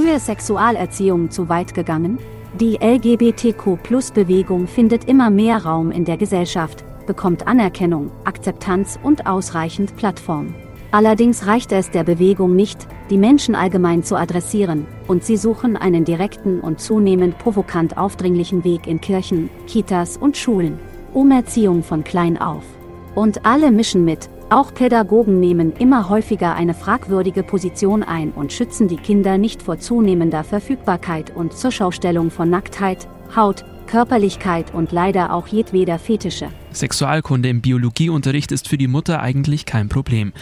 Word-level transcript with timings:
frühe 0.00 0.18
Sexualerziehung 0.18 1.30
zu 1.30 1.50
weit 1.50 1.74
gegangen? 1.74 2.18
Die 2.58 2.78
LGBTQ-Plus-Bewegung 2.80 4.66
findet 4.66 5.04
immer 5.04 5.28
mehr 5.28 5.62
Raum 5.62 5.90
in 5.90 6.06
der 6.06 6.16
Gesellschaft, 6.16 6.84
bekommt 7.06 7.46
Anerkennung, 7.46 8.10
Akzeptanz 8.24 8.98
und 9.02 9.26
ausreichend 9.26 9.94
Plattform. 9.96 10.54
Allerdings 10.90 11.46
reicht 11.46 11.70
es 11.72 11.90
der 11.90 12.04
Bewegung 12.04 12.56
nicht, 12.56 12.88
die 13.10 13.18
Menschen 13.18 13.54
allgemein 13.54 14.02
zu 14.02 14.16
adressieren, 14.16 14.86
und 15.06 15.22
sie 15.22 15.36
suchen 15.36 15.76
einen 15.76 16.06
direkten 16.06 16.60
und 16.60 16.80
zunehmend 16.80 17.36
provokant 17.36 17.98
aufdringlichen 17.98 18.64
Weg 18.64 18.86
in 18.86 19.02
Kirchen, 19.02 19.50
Kitas 19.66 20.16
und 20.16 20.34
Schulen. 20.34 20.78
Umerziehung 21.12 21.82
von 21.82 22.04
klein 22.04 22.40
auf. 22.40 22.64
Und 23.14 23.44
alle 23.44 23.70
mischen 23.70 24.06
mit, 24.06 24.30
auch 24.50 24.74
Pädagogen 24.74 25.40
nehmen 25.40 25.72
immer 25.72 26.08
häufiger 26.08 26.54
eine 26.54 26.74
fragwürdige 26.74 27.42
Position 27.42 28.02
ein 28.02 28.32
und 28.32 28.52
schützen 28.52 28.88
die 28.88 28.96
Kinder 28.96 29.38
nicht 29.38 29.62
vor 29.62 29.78
zunehmender 29.78 30.44
Verfügbarkeit 30.44 31.34
und 31.34 31.52
zur 31.52 31.70
Schaustellung 31.70 32.30
von 32.30 32.50
Nacktheit, 32.50 33.08
Haut, 33.34 33.64
Körperlichkeit 33.86 34.72
und 34.72 34.92
leider 34.92 35.32
auch 35.32 35.48
jedweder 35.48 35.98
Fetische. 35.98 36.48
Sexualkunde 36.72 37.48
im 37.48 37.60
Biologieunterricht 37.60 38.52
ist 38.52 38.68
für 38.68 38.78
die 38.78 38.86
Mutter 38.86 39.20
eigentlich 39.20 39.66
kein 39.66 39.88
Problem. 39.88 40.32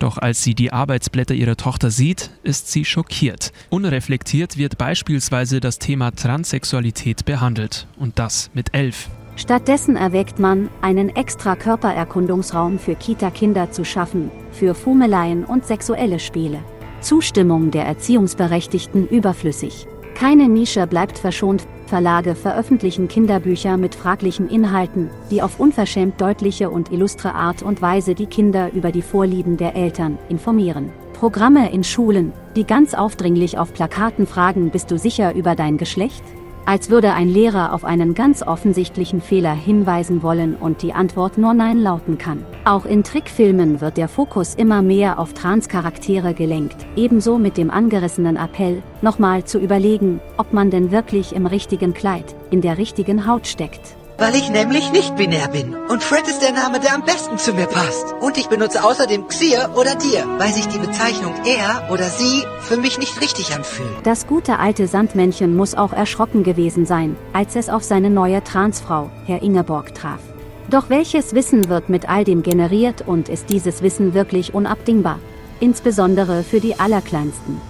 Doch 0.00 0.18
als 0.18 0.42
sie 0.42 0.54
die 0.54 0.72
Arbeitsblätter 0.72 1.34
ihrer 1.34 1.56
Tochter 1.56 1.90
sieht, 1.90 2.30
ist 2.42 2.70
sie 2.70 2.84
schockiert. 2.84 3.52
Unreflektiert 3.70 4.56
wird 4.56 4.78
beispielsweise 4.78 5.60
das 5.60 5.78
Thema 5.78 6.10
Transsexualität 6.10 7.24
behandelt. 7.24 7.86
Und 7.96 8.18
das 8.18 8.50
mit 8.54 8.74
elf. 8.74 9.08
Stattdessen 9.36 9.96
erwägt 9.96 10.38
man, 10.38 10.70
einen 10.80 11.10
extra 11.10 11.56
Körpererkundungsraum 11.56 12.78
für 12.78 12.94
Kita-Kinder 12.94 13.70
zu 13.70 13.84
schaffen, 13.84 14.30
für 14.50 14.74
Fumeleien 14.74 15.44
und 15.44 15.66
sexuelle 15.66 16.18
Spiele. 16.18 16.58
Zustimmung 17.02 17.70
der 17.70 17.84
Erziehungsberechtigten 17.84 19.06
überflüssig. 19.06 19.86
Keine 20.14 20.48
Nische 20.48 20.86
bleibt 20.86 21.18
verschont, 21.18 21.66
Verlage 21.86 22.34
veröffentlichen 22.34 23.08
Kinderbücher 23.08 23.76
mit 23.76 23.94
fraglichen 23.94 24.48
Inhalten, 24.48 25.10
die 25.30 25.42
auf 25.42 25.60
unverschämt 25.60 26.18
deutliche 26.18 26.70
und 26.70 26.90
illustre 26.90 27.34
Art 27.34 27.62
und 27.62 27.82
Weise 27.82 28.14
die 28.14 28.26
Kinder 28.26 28.72
über 28.72 28.90
die 28.90 29.02
Vorlieben 29.02 29.58
der 29.58 29.76
Eltern 29.76 30.18
informieren. 30.30 30.90
Programme 31.12 31.70
in 31.70 31.84
Schulen, 31.84 32.32
die 32.56 32.64
ganz 32.64 32.94
aufdringlich 32.94 33.58
auf 33.58 33.74
Plakaten 33.74 34.26
fragen, 34.26 34.70
bist 34.70 34.90
du 34.90 34.98
sicher 34.98 35.34
über 35.34 35.54
dein 35.54 35.76
Geschlecht? 35.76 36.24
Als 36.66 36.90
würde 36.90 37.14
ein 37.14 37.28
Lehrer 37.28 37.72
auf 37.72 37.84
einen 37.84 38.14
ganz 38.14 38.42
offensichtlichen 38.42 39.22
Fehler 39.22 39.54
hinweisen 39.54 40.22
wollen 40.22 40.56
und 40.56 40.82
die 40.82 40.92
Antwort 40.92 41.38
nur 41.38 41.54
Nein 41.54 41.78
lauten 41.78 42.18
kann. 42.18 42.44
Auch 42.64 42.84
in 42.84 43.04
Trickfilmen 43.04 43.80
wird 43.80 43.96
der 43.96 44.08
Fokus 44.08 44.54
immer 44.54 44.82
mehr 44.82 45.18
auf 45.18 45.32
Transcharaktere 45.32 46.34
gelenkt, 46.34 46.76
ebenso 46.96 47.38
mit 47.38 47.56
dem 47.56 47.70
angerissenen 47.70 48.36
Appell, 48.36 48.82
nochmal 49.00 49.44
zu 49.44 49.58
überlegen, 49.58 50.20
ob 50.36 50.52
man 50.52 50.70
denn 50.70 50.90
wirklich 50.90 51.34
im 51.34 51.46
richtigen 51.46 51.94
Kleid, 51.94 52.34
in 52.50 52.60
der 52.60 52.76
richtigen 52.76 53.26
Haut 53.26 53.46
steckt. 53.46 53.96
Weil 54.18 54.34
ich 54.34 54.50
nämlich 54.50 54.90
nicht 54.92 55.14
binär 55.16 55.48
bin. 55.48 55.74
Und 55.74 56.02
Fred 56.02 56.26
ist 56.26 56.40
der 56.40 56.52
Name, 56.52 56.80
der 56.80 56.94
am 56.94 57.04
besten 57.04 57.36
zu 57.36 57.52
mir 57.52 57.66
passt. 57.66 58.14
Und 58.20 58.38
ich 58.38 58.48
benutze 58.48 58.82
außerdem 58.82 59.28
Xier 59.28 59.70
oder 59.76 59.94
Dir, 59.94 60.24
weil 60.38 60.52
sich 60.52 60.66
die 60.68 60.78
Bezeichnung 60.78 61.34
er 61.44 61.92
oder 61.92 62.04
sie 62.04 62.42
für 62.66 62.76
mich 62.76 62.98
nicht 62.98 63.20
richtig 63.20 63.54
anfühlt. 63.54 63.88
Das 64.02 64.26
gute 64.26 64.58
alte 64.58 64.88
Sandmännchen 64.88 65.56
muss 65.56 65.74
auch 65.74 65.92
erschrocken 65.92 66.42
gewesen 66.42 66.84
sein, 66.84 67.16
als 67.32 67.54
es 67.54 67.68
auf 67.68 67.84
seine 67.84 68.10
neue 68.10 68.42
Transfrau, 68.42 69.10
Herr 69.24 69.42
Ingeborg, 69.42 69.94
traf. 69.94 70.20
Doch 70.68 70.90
welches 70.90 71.32
Wissen 71.32 71.68
wird 71.68 71.88
mit 71.88 72.08
all 72.08 72.24
dem 72.24 72.42
generiert 72.42 73.04
und 73.06 73.28
ist 73.28 73.50
dieses 73.50 73.82
Wissen 73.82 74.14
wirklich 74.14 74.52
unabdingbar? 74.52 75.20
Insbesondere 75.60 76.42
für 76.42 76.60
die 76.60 76.78
Allerkleinsten. 76.78 77.60